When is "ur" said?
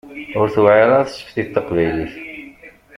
0.39-0.47